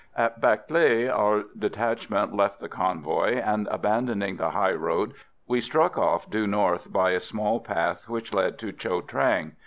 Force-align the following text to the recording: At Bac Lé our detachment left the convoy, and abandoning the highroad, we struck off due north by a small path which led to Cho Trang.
At 0.17 0.41
Bac 0.41 0.67
Lé 0.69 1.15
our 1.15 1.43
detachment 1.55 2.35
left 2.35 2.59
the 2.59 2.67
convoy, 2.67 3.35
and 3.37 3.67
abandoning 3.67 4.37
the 4.37 4.49
highroad, 4.49 5.13
we 5.45 5.61
struck 5.61 5.95
off 5.95 6.27
due 6.27 6.47
north 6.47 6.91
by 6.91 7.11
a 7.11 7.19
small 7.19 7.59
path 7.59 8.09
which 8.09 8.33
led 8.33 8.57
to 8.57 8.71
Cho 8.71 9.01
Trang. 9.03 9.57